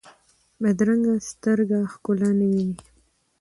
بدرنګه 0.61 1.13
سترګې 1.29 1.81
ښکلا 1.91 2.29
نه 2.39 2.45
ویني 2.51 2.79